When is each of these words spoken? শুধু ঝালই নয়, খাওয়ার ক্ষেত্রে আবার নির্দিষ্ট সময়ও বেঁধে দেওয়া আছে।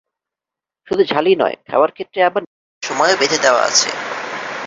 শুধু 0.87 1.03
ঝালই 1.03 1.35
নয়, 1.35 1.55
খাওয়ার 1.67 1.91
ক্ষেত্রে 1.91 2.19
আবার 2.23 2.41
নির্দিষ্ট 2.43 2.83
সময়ও 2.83 3.19
বেঁধে 3.19 3.37
দেওয়া 3.37 3.61
আছে। 3.61 3.89